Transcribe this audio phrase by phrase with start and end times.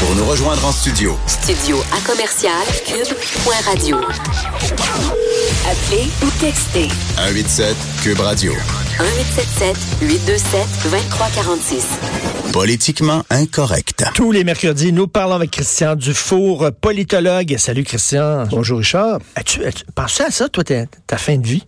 [0.00, 1.16] Pour nous rejoindre en studio.
[1.26, 2.52] Studio à commercial
[2.86, 3.96] cube.radio.
[5.66, 8.52] Appelez ou textez 187 Cube Radio.
[8.52, 11.86] 1877 827 2346.
[12.52, 14.04] Politiquement incorrect.
[14.14, 17.56] Tous les mercredis, nous parlons avec Christian Dufour, politologue.
[17.58, 18.46] Salut Christian.
[18.46, 19.18] Bonjour Richard.
[19.34, 21.64] As-tu as pensé à ça, toi, ta, ta fin de vie?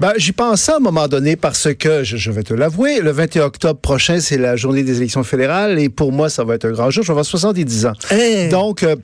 [0.00, 3.10] Ben, j'y pensais à un moment donné parce que, je, je vais te l'avouer, le
[3.10, 6.64] 21 octobre prochain, c'est la journée des élections fédérales et pour moi, ça va être
[6.64, 7.02] un grand jour.
[7.02, 7.92] Je vais avoir 70 ans.
[8.10, 8.48] Hey.
[8.48, 8.96] Donc, euh,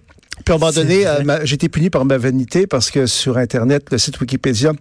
[0.47, 3.37] puis à un moment donné, euh, j'ai été puni par ma vanité parce que sur
[3.37, 4.73] Internet, le site Wikipédia,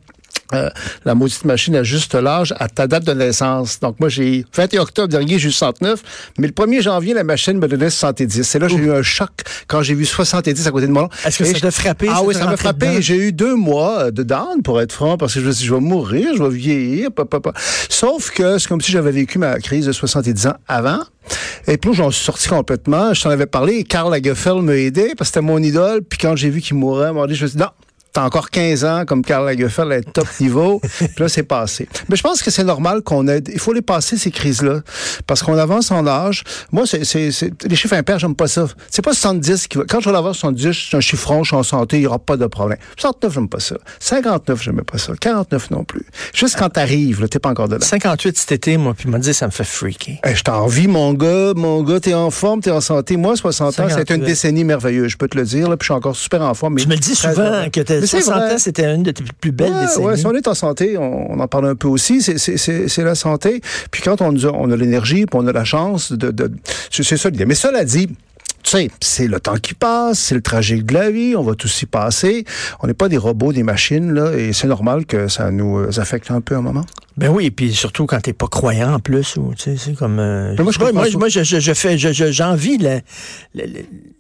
[0.54, 0.70] euh,
[1.05, 3.80] la maudite machine ajuste l'âge à ta date de naissance.
[3.80, 6.02] Donc, moi, j'ai 21 octobre dernier, j'ai eu 69,
[6.38, 8.55] mais le 1er janvier, la machine me donnait 70.
[8.55, 9.30] Et là, j'ai eu un choc
[9.68, 11.09] quand j'ai vu 70 à côté de moi.
[11.26, 12.08] Est-ce que Et ça je- t'a frappé?
[12.12, 13.02] Ah oui, ça m'a frappé.
[13.02, 15.62] J'ai eu deux mois euh, de down, pour être franc, parce que je me suis
[15.63, 17.59] dit, je vais mourir, je vais vieillir, papa, papa.
[17.90, 20.99] Sauf que c'est comme si j'avais vécu ma crise de 70 ans avant.
[21.68, 23.13] Et puis j'en suis sorti complètement.
[23.13, 23.84] Je t'en avais parlé.
[23.84, 26.02] Karl Lagerfeld m'a aidé parce que c'était mon idole.
[26.04, 27.70] Puis quand j'ai vu qu'il mourait, à je me suis dit, non,
[28.16, 30.80] T'as encore 15 ans comme Karl Lagerfeld à être top niveau.
[30.80, 31.90] Puis là, c'est passé.
[32.08, 33.49] Mais je pense que c'est normal qu'on aide.
[33.52, 34.80] Il faut les passer, ces crises-là.
[35.27, 36.46] Parce qu'on avance en âge.
[36.72, 38.68] Moi, c'est, les chiffres impairs, j'aime pas ça.
[38.90, 39.84] C'est pas 70 qui va.
[39.84, 42.20] Quand je vais avoir 70, c'est un chiffron, je suis en santé, il y aura
[42.20, 42.77] pas de problème.
[42.96, 43.76] 69, j'aime pas ça.
[43.99, 45.12] 59, j'aime pas ça.
[45.20, 46.05] 49 non plus.
[46.34, 47.85] Juste quand t'arrives, là, t'es pas encore dedans.
[47.85, 50.16] 58 cet été, moi, puis il m'a dit ça me fait freaker.
[50.24, 51.52] Hey, je t'envie, mon gars.
[51.54, 53.18] Mon gars, t'es en forme, t'es en santé.
[53.18, 54.05] Moi, 60 ans, 58.
[54.07, 55.68] c'est une décennie merveilleuse, je peux te le dire.
[55.68, 56.76] Là, puis je suis encore super en forme.
[56.76, 58.53] mais Tu me le dis souvent que c'est 60 vrai.
[58.53, 60.05] ans, c'était une de tes plus belles Ouais, décennies.
[60.05, 62.57] ouais, si on est en santé, on, on en parle un peu aussi, c'est- c'est
[62.57, 63.61] c'est- c'est la santé.
[63.91, 66.31] Puis quand on, on a l'énergie, puis on a la chance de...
[66.31, 66.51] de
[66.91, 67.45] c'est ça l'idée.
[67.45, 68.07] Mais cela dit...
[68.63, 71.53] Tu sais, c'est le temps qui passe, c'est le tragique de la vie, on va
[71.53, 72.45] tous y passer.
[72.81, 76.00] On n'est pas des robots, des machines, là, et c'est normal que ça nous euh,
[76.00, 76.83] affecte un peu un moment.
[77.18, 80.19] Ben oui, puis surtout quand t'es pas croyant en plus, ou tu sais, c'est comme.
[80.19, 80.80] euh, Mais moi, je
[81.18, 83.00] moi, je, je, je fais, je, je- j'envie le-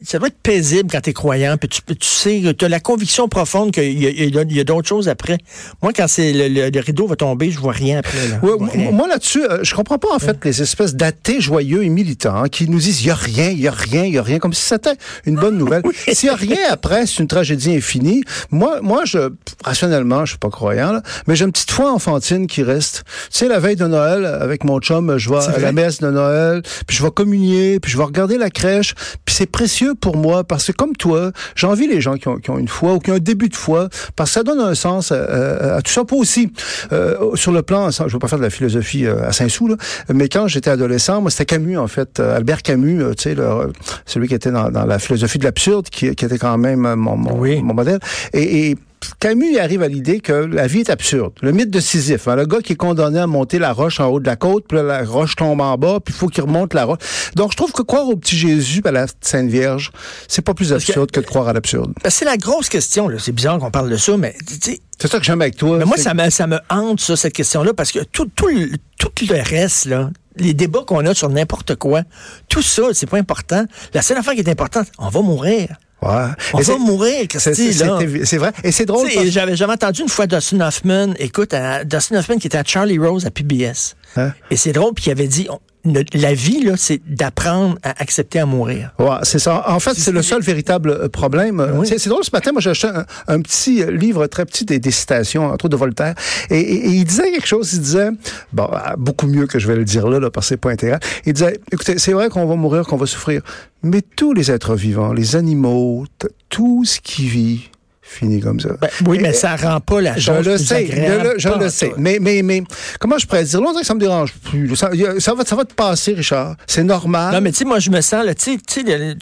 [0.01, 3.27] ça doit être paisible quand t'es croyant, puis tu, tu sais, tu as la conviction
[3.27, 5.37] profonde qu'il y a, il y a- d'autres choses après.
[5.81, 8.27] Moi, quand c'est le, le- le rideau va tomber, je vois rien après.
[8.29, 8.39] Là.
[8.41, 8.91] Ouais, Je vois rien.
[8.91, 12.47] moi là-dessus, euh, je comprends pas en fait les espèces d'athées joyeux et militants hein,
[12.49, 14.39] qui nous disent il y a rien, il y a rien, il y a rien,
[14.39, 15.81] comme si c'était une bonne nouvelle.
[16.13, 18.23] S'il y a rien après, c'est une tragédie infinie.
[18.51, 19.31] Moi, moi, je
[19.65, 22.84] rationnellement, je suis pas croyant, là, mais j'ai une petite foi enfantine qui reste.
[22.93, 26.09] Tu sais, la veille de Noël, avec mon chum, je vais à la messe de
[26.09, 28.93] Noël, puis je vais communier, puis je vais regarder la crèche,
[29.25, 32.49] puis c'est précieux pour moi parce que comme toi, j'envie les gens qui ont, qui
[32.49, 34.75] ont une foi ou qui ont un début de foi parce que ça donne un
[34.75, 36.03] sens à, à- à tout ça.
[36.05, 36.51] Pas aussi
[36.91, 39.75] euh, sur le plan, je veux pas faire de la philosophie euh, à Saint-Sou,
[40.13, 43.35] mais quand j'étais adolescent, moi c'était Camus en fait, euh, Albert Camus, euh, tu sais,
[43.35, 43.71] le-
[44.05, 46.95] celui qui était dans, dans la philosophie de l'absurde, qui, qui était quand même euh,
[46.95, 47.61] mon, mon, Oui.
[47.61, 47.99] mon modèle.
[48.33, 48.77] Et, et
[49.19, 51.33] Camus arrive à l'idée que la vie est absurde.
[51.41, 54.07] Le mythe de Sisyphe, hein, le gars qui est condamné à monter la roche en
[54.07, 56.73] haut de la côte, puis la roche tombe en bas, puis il faut qu'il remonte
[56.73, 56.99] la roche.
[57.35, 59.91] Donc je trouve que croire au petit Jésus, à la Sainte Vierge,
[60.27, 61.93] c'est pas plus absurde que de croire à l'absurde.
[62.03, 63.09] Ben, c'est la grosse question.
[63.17, 65.77] C'est bizarre qu'on parle de ça, mais C'est ça que j'aime avec toi.
[65.77, 68.69] Mais moi, ça me, ça me hante, ça, cette question-là, parce que tout, tout, le,
[68.97, 72.01] tout le reste, là, les débats qu'on a sur n'importe quoi,
[72.49, 73.65] tout ça, c'est pas important.
[73.93, 75.77] La seule affaire qui est importante, on va mourir.
[76.05, 76.31] Ouais.
[76.53, 77.97] On va mourir, Christy, c'est- là.
[77.99, 78.51] c'est- C'est vrai.
[78.63, 79.07] Et c'est drôle.
[79.13, 82.63] Parce- J'avais jamais entendu une fois Dustin Hoffman, écoute, à- Dustin Hoffman qui était à
[82.63, 83.95] Charlie Rose à PBS.
[84.17, 84.31] Hein?
[84.51, 88.39] Et c'est drôle, puis il avait dit, on- la vie, là, c'est d'apprendre à accepter
[88.39, 88.91] à mourir.
[88.99, 89.63] Ouais, c'est ça.
[89.69, 91.65] En fait, c'est le seul véritable euh, problème.
[91.75, 91.87] Oui.
[91.87, 94.65] C'est c'est drôle, ce matin, moi, j'ai acheté un, un petit euh, livre très petit
[94.65, 96.15] des, des citations, entre autres de Voltaire,
[96.49, 98.09] et, et- et il disait quelque chose, il disait,
[98.53, 100.71] bon, ah, beaucoup mieux que je vais le dire là, là parce que c'est pas
[100.71, 100.99] intéressant.
[101.25, 103.41] Il disait, écoutez, c'est vrai qu'on va mourir, qu'on va souffrir,
[103.83, 106.05] mais tous les êtres vivants, les animaux,
[106.49, 107.69] tout ce qui vit,
[108.07, 108.69] finit comme ça.
[108.79, 111.33] Ben, oui, mais ça rend pas la Je chose le plus sais, agréable.
[111.37, 111.93] je le, je le sais.
[111.97, 112.63] Mais, mais, mais,
[112.99, 113.59] comment je pourrais dire?
[113.59, 114.75] Que ça me dérange plus.
[114.75, 116.55] Ça, va, ça va te passer, Richard.
[116.67, 117.33] C'est normal.
[117.33, 119.15] Non, mais tu sais, moi, je me sens, là, tu sais- le-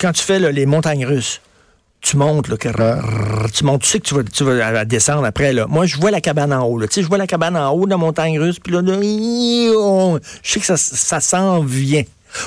[0.00, 1.40] quand tu fais là, les montagnes russes,
[2.00, 2.56] tu montes, là,
[3.52, 5.66] tu montes, tu sais que tu vas, tu vas descendre après, là.
[5.68, 6.88] Moi, je vois la cabane en haut, là.
[6.88, 8.96] Tu sais, je vois la cabane en haut de la montagne russe, puis là, là,
[9.02, 10.18] je
[10.50, 12.02] sais que ça, ça s'en vient.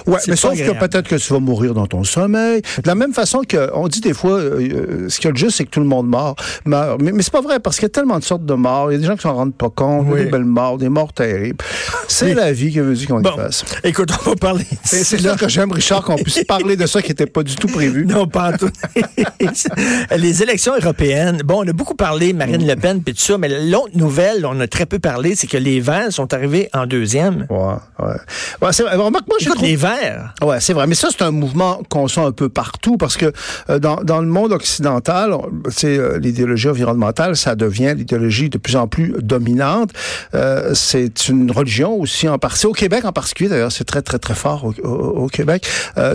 [0.07, 2.61] Ouais, mais sauf que peut-être que tu vas mourir dans ton sommeil.
[2.61, 5.31] De la même façon que on dit des fois, euh, euh, ce qu'il y a
[5.31, 6.39] de juste, c'est que tout le monde meurt.
[6.65, 7.01] meurt.
[7.01, 8.91] Mais, mais c'est pas vrai parce qu'il y a tellement de sortes de morts.
[8.91, 10.05] Il y a des gens qui s'en rendent pas compte.
[10.07, 10.23] Il y a Oui.
[10.25, 11.63] des belles morts, des morts terribles.
[12.07, 12.33] C'est Oui.
[12.33, 13.63] la vie qui veut dire qu'on Bon, y fasse?
[13.83, 14.65] écoute, on va parler.
[14.83, 17.55] C'est c'est là que j'aime, Richard, qu'on puisse parler de ça qui n'était pas du
[17.55, 18.05] tout prévu.
[18.13, 18.69] Non, pas en tout.
[20.17, 23.49] les élections européennes, bon, on a beaucoup parlé, Marine Le Pen, puis tout ça, mais
[23.49, 27.45] l'autre nouvelle, on a très peu parlé, c'est que les Verts sont arrivés en deuxième.
[27.49, 28.13] Ouais, ouais.
[28.61, 28.95] Ouais, c'est vrai.
[28.95, 30.35] Remarque, moi, j'ai Les Verts.
[30.43, 30.85] Ouais, c'est vrai.
[30.85, 33.31] Mais ça, c'est un mouvement qu'on sent un peu partout parce que
[33.71, 35.35] euh, dans, dans le monde occidental,
[35.69, 39.89] c'est euh, l'idéologie environnementale, ça devient l'idéologie de plus en plus dominante.
[40.35, 42.67] Euh, c'est une religion aussi en partie.
[42.67, 45.67] Au Québec en particulier, d'ailleurs, c'est très, très, très fort au, Québec.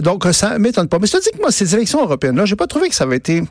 [0.02, 1.00] Donc, ça m'étonne pas.
[1.00, 3.16] Mais je te dis que moi, ces élections européennes-là, j'ai pas trouvé que ça avait
[3.16, 3.42] été...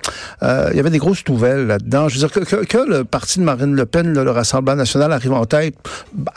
[0.42, 2.08] Il y avait des grosses nouvelles là-dedans.
[2.08, 5.12] Je veux dire, que, que, que le parti de Marine Le Pen, le Rassemblement national,
[5.12, 5.76] arrive en tête...
[6.14, 6.32] Bah,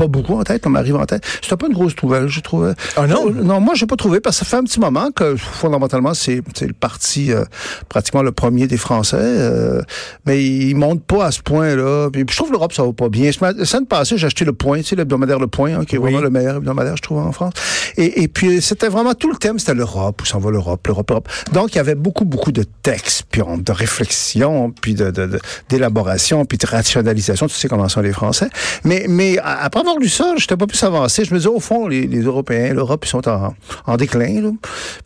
[0.00, 1.22] pas beaucoup en tête, on m'arrive en tête.
[1.42, 2.72] C'était pas une grosse nouvelle, je trouvais.
[2.96, 3.28] Ah non?
[3.28, 6.14] Euh, non, moi, j'ai pas trouvé parce que ça fait un petit moment que fondamentalement,
[6.14, 7.44] c'est le parti euh,
[7.90, 9.16] pratiquement le premier des Français.
[9.20, 9.82] Euh,
[10.24, 12.08] mais il monte pas à ce point-là.
[12.10, 13.30] Puis, je trouve l'Europe, ça va pas bien.
[13.40, 15.98] La semaine passée, j'ai acheté le Point, tu sais, l'hebdomadaire Le Point, hein, qui est
[15.98, 16.04] Oui.
[16.12, 17.52] vraiment le meilleur hebdomadaire, je trouve, en France.
[17.98, 21.10] Et, et puis, c'était vraiment tout le thème, c'était l'Europe, où s'en va l'Europe, l'Europe,
[21.10, 21.28] l'Europe.
[21.52, 25.40] Donc, il y avait beaucoup, beaucoup de textes, puis de réflexion, puis de, de, de-
[25.68, 27.46] d'élaboration, puis de rationalisation.
[27.48, 28.48] Tu sais comment sont les Français.
[28.84, 31.24] Mais, mais après avoir lu ça, j'étais pas plus avancé.
[31.24, 33.54] Je me disais, au fond, les, les Européens, l'Europe, ils sont en,
[33.86, 34.40] en déclin.
[34.40, 34.50] Là.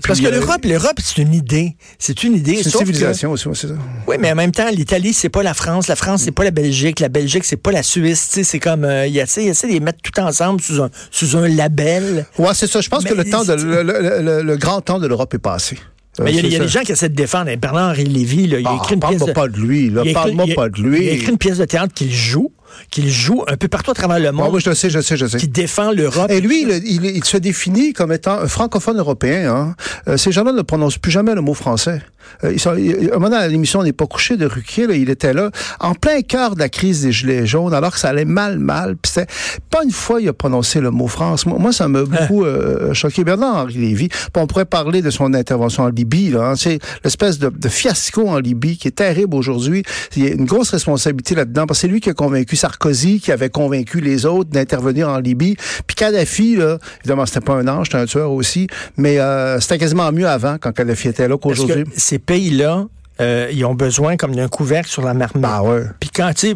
[0.06, 1.76] Parce que euh, l'Europe, l'Europe, c'est une idée.
[1.98, 2.56] C'est une idée.
[2.56, 3.74] C'est une sauf que- civilisation aussi, c'est ça.
[4.06, 5.88] Oui, mais en même temps, l'Italie, c'est pas la France.
[5.88, 7.00] La France, c'est pas la Belgique.
[7.00, 8.40] La Belgique, c'est pas la Suisse.
[8.42, 12.26] C'est comme, euh, il essaie, de les mettre tout ensemble sous un, sous un label.
[12.38, 12.80] Ouais, c'est ça.
[12.80, 15.76] Je pense Mais que le temps de, le, le- grand temps de l'Europe est passé.
[16.20, 17.50] Euh, Mais il y a, des gens qui essaient de défendre.
[17.50, 19.32] hein, Bernard-Henri Lévy, là, il a Ah, écrit une pièce parle-moi de...
[19.32, 19.90] pas de lui, là.
[19.90, 21.04] il a écrit- Parle-moi il a- pas de lui.
[21.06, 22.52] Il a écrit une pièce de théâtre qu'il joue,
[22.90, 25.02] qu'il joue un peu partout à travers le monde, oui, je le sais, je le
[25.02, 25.38] sais, je le sais.
[25.38, 26.30] qui défend l'Europe.
[26.30, 29.54] Et lui, il, il- il se définit comme étant un francophone européen.
[29.54, 29.74] Hein.
[30.08, 32.02] Euh, ces gens-là ne prononcent plus jamais le mot français.
[32.42, 34.94] Euh, ils sont, il- un moment dans l'émission, on n'est pas couché de Ruquier, là,
[34.94, 35.50] il était là,
[35.80, 38.96] en plein cœur de la crise des Gilets jaunes, alors que ça allait mal, mal.
[39.04, 39.26] C'était
[39.70, 41.44] pas une fois il a prononcé le mot France.
[41.46, 43.24] Moi, moi, ça m'a beaucoup euh, choqué.
[43.24, 46.32] Bernard-Henri Lévy, on pourrait parler de son intervention en Libye.
[46.38, 46.54] Hein.
[46.56, 49.82] C'est l'espèce de, de fiasco en Libye qui est terrible aujourd'hui.
[50.16, 53.20] Il y a une grosse responsabilité là-dedans, parce que c'est lui qui a convaincu Sarkozy,
[53.20, 55.54] qui avait convaincu les autres d'intervenir en Libye.
[55.86, 59.76] Puis Kadhafi, là, évidemment, c'était pas un ange, c'était un tueur aussi, mais euh, c'était
[59.76, 61.84] quasiment mieux avant, quand Kadhafi était là, qu'aujourd'hui.
[61.94, 62.86] ces pays-là,
[63.20, 65.44] euh, ils ont besoin comme d'un couvercle sur la marmite.
[65.48, 65.82] Ah ouais.
[66.00, 66.54] Puis quand, tu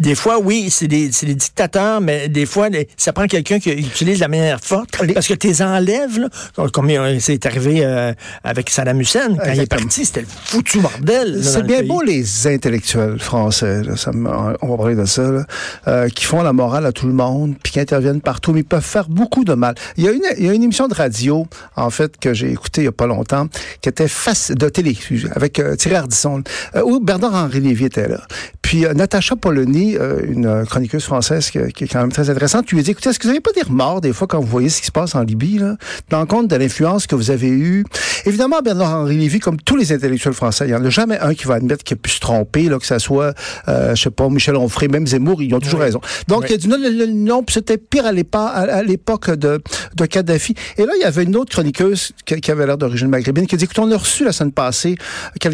[0.00, 3.58] des fois, oui, c'est des, c'est des dictateurs, mais des fois, les- ça prend quelqu'un
[3.58, 4.90] qui utilise la manière forte.
[5.14, 6.28] Parce que tes enlèves, là,
[6.72, 8.12] comme- euh, c'est arrivé euh,
[8.44, 11.42] avec Saddam Hussein, quand il est parti, c'était le foutu bordel.
[11.42, 15.44] C'est bien beau les intellectuels français, là, ça on va parler de ça, là,
[15.88, 18.64] euh, qui font la morale à tout le monde, puis qui interviennent partout, mais ils
[18.64, 19.74] peuvent faire beaucoup de mal.
[19.96, 21.46] Il y a une, il y a une émission de radio,
[21.76, 23.48] en fait, que j'ai écoutée il y a pas longtemps,
[23.80, 24.96] qui était face de télé,
[25.34, 26.42] avec euh, Thierry Ardisson,
[26.76, 28.20] euh, où Bernard-Henri Lévy était là.
[28.62, 32.70] Puis euh, Natacha Polony, euh, une chroniqueuse française qui, qui est quand même très intéressante,
[32.70, 34.46] lui a dit, écoutez, est-ce que vous n'avez pas des remords des fois quand vous
[34.46, 35.76] voyez ce qui se passe en Libye, là,
[36.10, 37.84] dans compte de l'influence que vous avez eue?
[38.24, 41.44] Évidemment, Bernard-Henri Lévy, comme tous les intellectuels français, il n'y en a jamais un qui
[41.46, 43.34] va admettre qu'il a pu se tromper, là, que ça soit,
[43.68, 45.86] je sais pas, Michel Onfray, même Zemmour, ils ont toujours Oui.
[45.86, 46.00] raison.
[46.28, 46.46] Donc, Oui.
[46.50, 49.60] il a dit non, non, non, c'était pire à l'époque, à, à l'époque de,
[49.96, 50.54] de Kadhafi.
[50.78, 53.54] Et là, il y avait une autre chroniqueuse qui, qui avait l'air d'origine maghrébine qui
[53.54, 54.96] a dit, écoute, on a reçu la semaine passée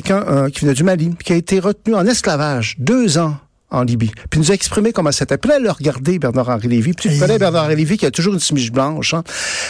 [0.00, 3.37] quelqu'un euh, qui venait du Mali, qui a été retenu en esclavage deux ans
[3.71, 4.11] en Libye.
[4.31, 5.37] Puis il nous a exprimé comment c'était.
[5.37, 6.93] Puis là, elle a regardé Bernard-Henri Lévy.
[6.93, 9.12] Puis tu connais Bernard-Henri Lévy qui a toujours une chemise blanche.
[9.12, 9.25] Hein.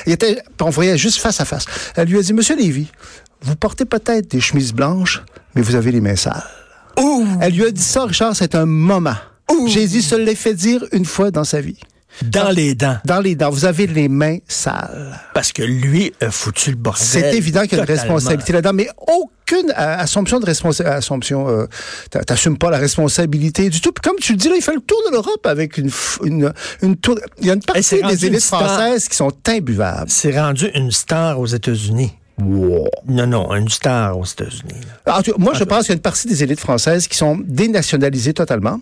[0.07, 1.65] Il était, on voyait juste face à face.
[1.97, 2.87] Elle lui a dit, Monsieur Lévy,
[3.43, 5.23] vous portez peut-être des chemises blanches,
[5.55, 6.45] mais vous avez les mains sales.
[7.41, 9.17] Elle lui a dit ça, Richard, c'est un moment.
[9.67, 11.79] Jésus se l'ait fait dire une fois dans sa vie.
[12.25, 12.97] Dans les dents.
[13.05, 15.19] Dans les dents, vous avez les mains sales.
[15.35, 17.03] Parce que lui a foutu le bordel.
[17.07, 20.97] C'est évident qu'il y a une responsabilité là-dedans, mais aucune assumption de responsabilité.
[20.97, 21.67] Assumption, euh,
[22.11, 23.93] t'a- t'assumes pas la responsabilité du tout.
[23.93, 25.91] Puis comme tu le dis, là, il fait le tour de l'Europe avec une,
[26.25, 27.19] une, une tour.
[27.41, 30.11] Il y a une partie des élites françaises qui sont imbuvables.
[30.11, 32.13] C'est rendu une star aux États-Unis.
[32.41, 34.81] Non, non, une star aux États-Unis.
[35.39, 38.81] moi, je pense qu'il y a une partie des élites françaises qui sont dénationalisées totalement,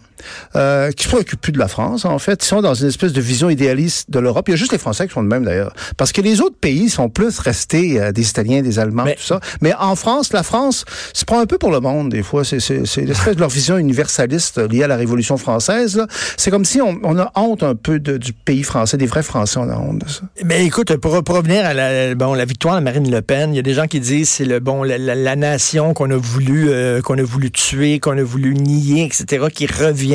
[0.55, 2.43] euh, qui se préoccupent plus de la France, en fait.
[2.45, 4.49] Ils sont dans une espèce de vision idéaliste de l'Europe.
[4.49, 5.73] Il y a juste les Français qui sont de même, d'ailleurs.
[5.97, 9.23] Parce que les autres pays sont plus restés euh, des Italiens, des Allemands, Mais- tout
[9.23, 9.41] ça.
[9.61, 12.45] Mais en France, la France se prend un peu pour le monde, des fois.
[12.45, 16.05] C'est, l'espèce de leur vision universaliste liée à la Révolution française.
[16.37, 19.23] C'est comme si on, on a honte un peu de- du pays français, des vrais
[19.23, 20.21] Français, on a honte de ça.
[20.45, 23.57] Mais écoute, pour, pour revenir à la, bon, la victoire de Marine Le Pen, il
[23.57, 26.17] y a des gens qui disent c'est le bon la, la- la nation qu'on a
[26.17, 30.06] voulu euh, qu'on a voulu tuer, qu'on a voulu nier, etc., qui revient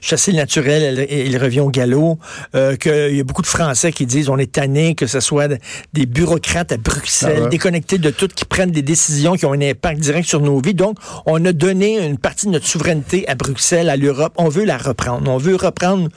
[0.00, 2.18] chasser le naturel, il revient au galop.
[2.54, 5.48] Euh, qu'il y a beaucoup de Français qui disent on est tanné que ce soit
[5.92, 7.48] des bureaucrates à Bruxelles, Ah ouais.
[7.48, 10.74] déconnectés de tout, qui prennent des décisions qui ont un impact direct sur nos vies.
[10.74, 14.32] Donc, on a donné une partie de notre souveraineté à Bruxelles, à l'Europe.
[14.36, 15.30] On veut la reprendre.
[15.30, 16.08] On veut reprendre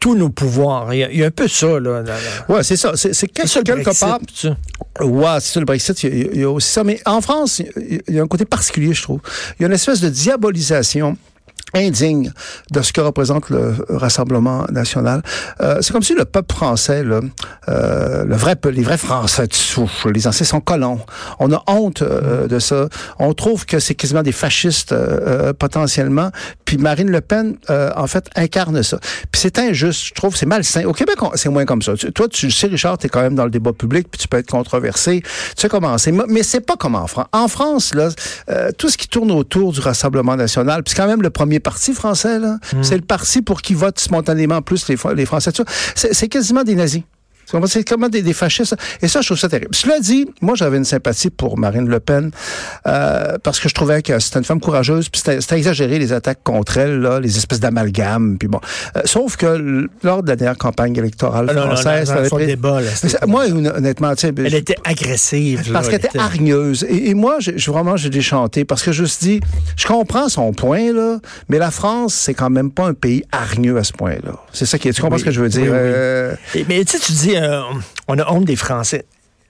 [0.00, 0.94] tous nos pouvoirs.
[0.94, 2.02] Il y, a, il y a un peu ça, là.
[2.02, 2.92] dans- Ouais, c'est ça.
[2.96, 4.18] C'est, le quelque part.
[5.00, 6.84] Ouais, c'est ça, le Brexit, il y, a, il y a aussi ça.
[6.84, 9.20] Mais en France, il y a un côté particulier, je trouve.
[9.58, 11.16] Il y a une espèce de diabolisation
[11.74, 12.32] indigne
[12.70, 15.22] de ce que représente le Rassemblement national.
[15.60, 17.20] Euh, c'est comme si le peuple français, là,
[17.68, 21.00] euh, le vrai, les vrais Français de souche, les anciens sont colons.
[21.38, 22.88] On a honte euh, de ça.
[23.18, 26.30] On trouve que c'est quasiment des fascistes euh, potentiellement.
[26.64, 28.98] Puis Marine Le Pen, euh, en fait, incarne ça.
[29.30, 30.84] Puis c'est injuste, je trouve, c'est malsain.
[30.84, 31.94] Au Québec, c'est moins comme ça.
[31.94, 34.28] Tu- toi, tu sais, Richard, tu es quand même dans le débat public, puis tu
[34.28, 35.22] peux être controversé.
[35.22, 36.12] Tu sais comment c'est.
[36.12, 37.26] Mais c'est pas comme en France.
[37.32, 38.08] En France, là,
[38.50, 41.57] euh, tout ce qui tourne autour du Rassemblement national, puis c'est quand même le premier
[41.60, 42.58] parti français, là.
[42.82, 45.50] C'est le parti pour qui votent spontanément plus les, Fr- les Français.
[45.94, 47.02] C'est quasiment des nazis.
[47.66, 48.76] C'est comme des, des fascistes.
[49.02, 49.74] Et ça, je trouve ça terrible.
[49.74, 52.30] Cela dit, moi, j'avais une sympathie pour Marine Le Pen
[52.86, 55.08] euh, parce que je trouvais que c'était une femme courageuse.
[55.08, 58.36] Puis c'était exagéré les attaques contre elle, là, les espèces d'amalgames.
[58.38, 58.60] Puis bon,
[58.96, 62.80] Euh, sauf que lors de la dernière campagne électorale Ah, non, non, française, pris- débat,
[62.80, 65.70] là, c'était Mais ça- moi, hon- honnêtement, tu sais, Elle était agressive.
[65.72, 66.84] parce qu'elle elle était hargneuse.
[66.88, 69.40] Et, et moi, j'ai- j'ai vraiment, j'ai déchanté parce que je me suis dit,
[69.76, 73.76] je comprends son point, là, mais la France, c'est quand même pas un pays hargneux
[73.78, 74.32] à ce point-là.
[74.52, 74.92] C'est ça qui est.
[74.92, 75.62] Tu comprends Oui, ce que je veux dire?
[75.62, 75.76] oui, oui.
[75.78, 77.62] Euh, Et- Mais tu sais, tu dis, euh,
[78.08, 79.04] on a honte des Français.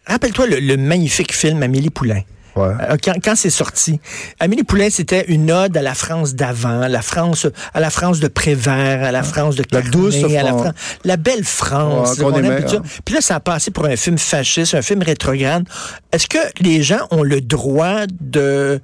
[0.06, 2.22] Rappelle-toi le, le magnifique film Amélie Poulain.
[2.66, 4.00] Euh, quand quand c'est sorti,
[4.40, 8.28] Amélie Poulain, c'était une ode à la France d'avant, la France, à la France de
[8.28, 10.62] Prévert, à la France de La Carnet, douce à la, France.
[10.62, 10.72] Fran-
[11.04, 12.18] la belle France.
[12.18, 12.82] Ouais, puis hein.
[13.04, 15.64] Puis là, ça a passé pour un film fasciste, un film rétrograde.
[16.12, 18.80] Est-ce que les gens ont le droit de,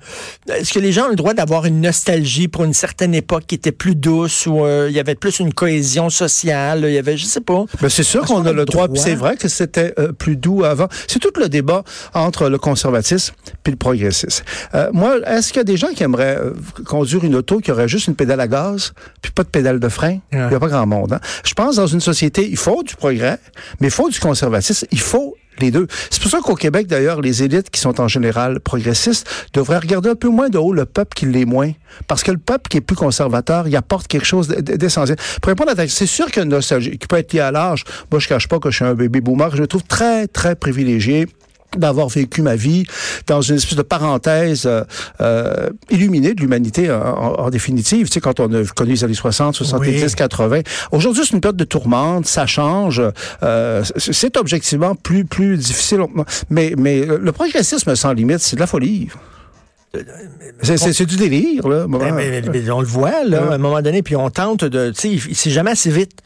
[0.49, 3.55] est-ce que les gens ont le droit d'avoir une nostalgie pour une certaine époque qui
[3.55, 7.17] était plus douce, où euh, il y avait plus une cohésion sociale, il y avait,
[7.17, 7.65] je sais pas.
[7.81, 8.89] Ben, c'est sûr qu'on a le droit.
[8.89, 9.03] droit?
[9.03, 10.89] C'est vrai que c'était euh, plus doux avant.
[11.07, 14.45] C'est tout le débat entre le conservatisme puis le progressisme.
[14.75, 16.53] Euh, moi, est-ce qu'il y a des gens qui aimeraient euh,
[16.85, 18.93] conduire une auto qui aurait juste une pédale à gaz
[19.23, 20.19] puis pas de pédale de frein?
[20.33, 21.15] Il n'y a pas grand monde.
[21.15, 21.21] hein.
[21.45, 23.39] Je pense dans une société, il faut du progrès,
[23.81, 24.87] mais il faut du conservatisme.
[24.93, 25.87] Il faut les deux.
[26.11, 30.11] C'est pour ça qu'au Québec, d'ailleurs, les élites qui sont en général progressistes devraient regarder
[30.11, 31.71] un peu moins de haut le peuple qui l'est moins.
[32.09, 35.17] Parce que le peuple qui est plus conservateur, il apporte quelque chose d'essentiel.
[35.41, 37.41] Pour répondre à ta c'est sûr qu'il y a une nostalgie qui peut être liée
[37.41, 37.85] à l'âge.
[38.11, 39.55] Moi, je cache pas que je suis un bébé boomer.
[39.55, 41.29] Je me trouve très, très privilégié
[41.79, 42.85] d'avoir vécu ma vie
[43.27, 44.85] dans une espèce de parenthèse euh,
[45.21, 47.01] euh, illuminée de l'humanité en,
[47.39, 48.09] en- définitive.
[48.09, 50.13] Tu sais, quand on a connu les années 60, 70, Oui.
[50.15, 50.61] 80.
[50.93, 53.03] Aujourd'hui, c'est une période de tourmente, ça change.
[53.43, 56.01] Euh, c'est- objectivement plus plus difficile.
[56.51, 59.09] Mais, mais le progressisme sans limite, c'est de la folie.
[60.63, 61.87] C'est- du délire, là.
[61.89, 64.65] Ben, mais- mais- mais on le voit, là, à un moment donné, puis on tente
[64.65, 64.91] de.
[64.91, 66.21] Tu sais, c'est jamais assez vite.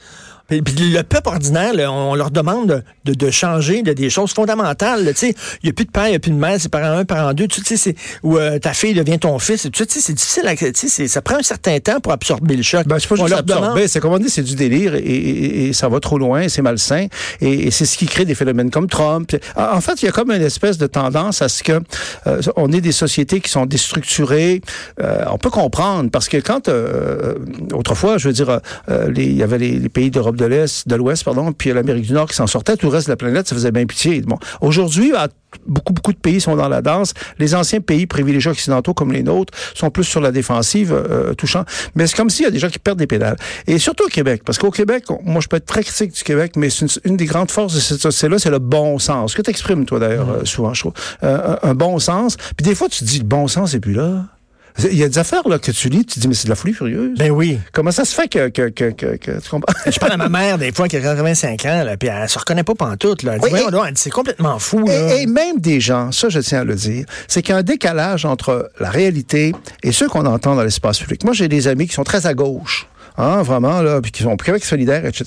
[0.49, 4.33] Puis puis le peuple ordinaire, là, on leur demande de, de changer de, des choses
[4.33, 5.05] fondamentales.
[5.05, 6.57] là, Tu sais, il n'y a plus de père, il n'y a plus de mère,
[6.59, 7.47] c'est parent un, parent deux.
[7.49, 9.69] Tu sais, c'est où euh, ta fille devient ton fils.
[9.71, 10.47] Tu sais, c'est difficile.
[10.47, 12.87] à- Tu sais, c'est- ça prend un certain temps pour absorber le choc.
[12.87, 15.73] Ben, c'est pas juste absorber, c'est comme on dit, c'est du délire et, et- et
[15.75, 17.09] ça va trop loin, c'est malsain
[17.43, 19.37] et, et c'est ce qui crée des phénomènes comme Trump.
[19.55, 21.81] En fait, il y a comme une espèce de tendance à ce que
[22.27, 24.63] euh, on ait des sociétés qui sont déstructurées.
[25.03, 27.35] Euh, on peut comprendre parce que quand euh,
[27.75, 30.89] autrefois, je veux dire, euh, les- il y avait les, les pays d'Europe de l'Est,
[30.89, 33.17] de l'Ouest, pardon, puis l'Amérique du Nord qui s'en sortaient, tout le reste de la
[33.17, 34.23] planète, ça faisait bien pitié.
[34.23, 35.29] Bon, aujourd'hui, à-
[35.67, 37.15] beaucoup beaucoup de pays sont dans la danse.
[37.39, 41.65] Les anciens pays privilégiés occidentaux comme les nôtres sont plus sur la défensive, euh, touchant.
[41.95, 43.37] Mais c'est comme s'il y a des gens qui perdent des pédales.
[43.67, 46.23] Et surtout au Québec, parce qu'au Québec, on- moi je peux être très critique du
[46.23, 49.35] Québec, mais une, une des grandes forces de cette société-là, c'est le bon sens.
[49.35, 50.93] Que tu exprimes toi d'ailleurs euh, souvent, je trouve,
[51.25, 52.37] Euh, un, bon sens.
[52.57, 54.25] Puis des fois tu te dis le bon sens c'est plus là.
[54.85, 56.51] Il y a des affaires là que tu lis, tu te dis mais c'est de
[56.51, 57.19] la folie furieuse.
[57.19, 57.59] Ben oui.
[57.73, 59.73] Comment ça se fait que, que, que, que, que- tu comprends?
[59.91, 62.39] Je parle à ma mère des fois qui a 85 ans, là, puis elle se
[62.39, 63.23] reconnaît pas pantoute.
[63.25, 63.33] Là.
[63.35, 64.87] Elle dit, Oui, Voyons et- dit, c'est complètement fou.
[64.87, 65.17] Là.
[65.17, 67.59] Et, et même des gens, ça je tiens à le dire, c'est qu'il y a
[67.59, 71.25] un décalage entre la réalité et ce qu'on entend dans l'espace public.
[71.25, 74.31] Moi, j'ai des amis qui sont très à gauche, hein, vraiment, là, puis qui sont
[74.31, 75.25] au Québec solidaire, etc.,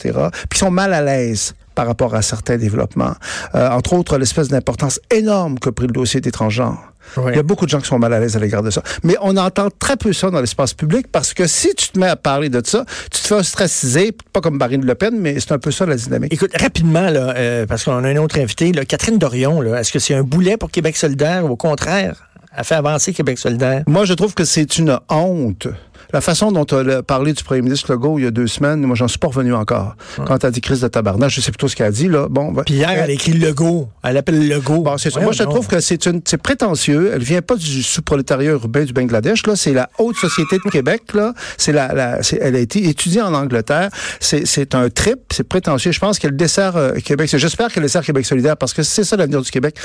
[0.49, 3.13] puis qui sont mal à l'aise par rapport à certains développements.
[3.55, 6.91] Euh, entre autres, l'espèce d'importance énorme que pris le dossier des transgenres.
[7.17, 7.31] Oui.
[7.33, 8.81] Il y a beaucoup de gens qui sont mal à l'aise à l'égard de ça.
[9.03, 12.07] Mais on entend très peu ça dans l'espace public parce que si tu te mets
[12.07, 15.51] à parler de ça, tu te fais ostraciser, pas comme Marine Le Pen, mais c'est
[15.51, 16.33] un peu ça la dynamique.
[16.33, 19.99] Écoute, rapidement, là, euh, parce qu'on a un autre invité, là, Catherine Dorion, est-ce que
[19.99, 23.83] c'est un boulet pour Québec solidaire ou au contraire, a fait avancer Québec solidaire?
[23.87, 25.67] Moi, je trouve que c'est une honte.
[26.13, 28.81] La façon dont tu as parlé du premier ministre Legault il y a deux semaines,
[28.81, 29.95] moi, j'en suis pas revenu encore.
[30.25, 32.27] Quand tu as dit crise de tabarnak, je sais plutôt ce qu'elle a dit, là.
[32.29, 33.89] Bon, ben, Puis hier, elle a écrit Legault.
[34.03, 34.81] Elle appelle Legault.
[34.81, 37.11] Bon, c'est Moi, je trouve que c'est une, c'est prétentieux.
[37.13, 39.55] Elle vient pas du sous-prolétariat urbain du Bangladesh, là.
[39.55, 41.33] C'est la haute société de Québec, là.
[41.57, 43.89] C'est la, elle a été étudiée en Angleterre.
[44.19, 45.19] C'est, un trip.
[45.31, 45.91] C'est prétentieux.
[45.91, 47.29] Je pense qu'elle dessert euh, Québec.
[47.33, 49.75] J'espère qu'elle dessert Québec solidaire parce que c'est ça l'avenir du Québec.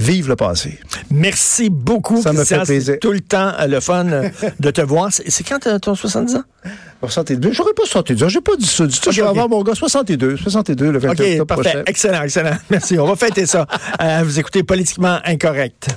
[0.00, 0.78] Vive le passé.
[1.10, 2.94] Merci beaucoup, Ça me fait plaisir.
[2.94, 4.28] C'est tout le temps euh, le fun euh,
[4.60, 5.12] de te voir.
[5.12, 6.42] C'est c'est t'as ton 70 ans?
[7.00, 7.52] 62.
[7.52, 8.28] J'aurais pas 62.
[8.28, 9.10] J'ai pas dit ça du tout.
[9.12, 10.36] Je vais avoir mon gars 62.
[10.36, 11.62] 62 le 28 OK, octobre parfait.
[11.70, 11.82] prochain.
[11.86, 12.56] Excellent, excellent.
[12.70, 12.98] Merci.
[12.98, 13.66] On va fêter ça.
[14.00, 15.88] Euh, vous écoutez Politiquement Incorrect.